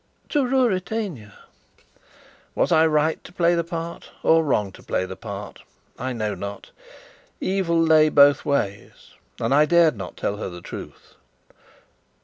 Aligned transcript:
"To 0.29 0.43
Ruritania." 0.43 1.33
Was 2.55 2.71
I 2.71 2.87
right 2.87 3.23
to 3.23 3.31
play 3.31 3.53
the 3.53 3.63
part, 3.63 4.09
or 4.23 4.43
wrong 4.43 4.71
to 4.71 4.81
play 4.81 5.05
the 5.05 5.15
part? 5.15 5.61
I 5.99 6.11
know 6.11 6.33
not: 6.33 6.71
evil 7.39 7.79
lay 7.79 8.09
both 8.09 8.43
ways, 8.43 9.11
and 9.39 9.53
I 9.53 9.65
dared 9.65 9.95
not 9.95 10.17
tell 10.17 10.37
her 10.37 10.49
the 10.49 10.59
truth. 10.63 11.13